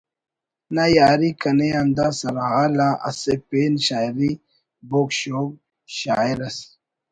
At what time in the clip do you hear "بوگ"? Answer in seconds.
4.89-5.09